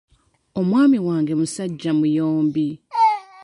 Omwami 0.59 0.97
wange 1.07 1.33
musajja 1.39 1.91
muyombi. 1.99 2.67